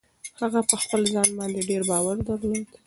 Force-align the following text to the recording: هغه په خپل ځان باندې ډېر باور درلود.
هغه 0.41 0.59
په 0.69 0.75
خپل 0.83 1.01
ځان 1.13 1.29
باندې 1.37 1.67
ډېر 1.69 1.81
باور 1.89 2.17
درلود. 2.27 2.65